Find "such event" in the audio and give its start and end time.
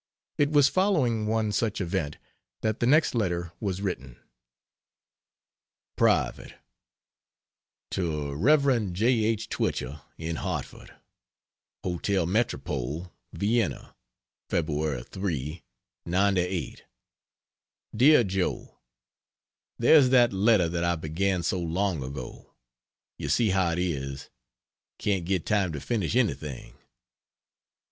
1.51-2.17